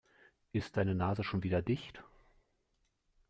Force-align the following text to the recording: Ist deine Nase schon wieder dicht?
Ist 0.51 0.77
deine 0.77 0.95
Nase 0.95 1.23
schon 1.23 1.43
wieder 1.43 1.61
dicht? 1.61 2.03